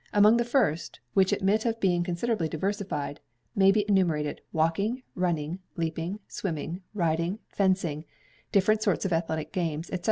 Among 0.13 0.37
the 0.37 0.43
first, 0.43 0.99
which 1.13 1.31
admit 1.31 1.63
of 1.63 1.79
being 1.79 2.01
considerably 2.03 2.49
diversified, 2.49 3.19
may 3.55 3.71
be 3.71 3.85
enumerated 3.87 4.41
walking, 4.51 5.03
running, 5.13 5.59
leaping, 5.77 6.19
swimming, 6.27 6.81
riding, 6.95 7.37
fencing, 7.49 8.05
different 8.51 8.81
sorts 8.81 9.05
of 9.05 9.13
athletic 9.13 9.53
games, 9.53 9.89
&c. 9.93 9.99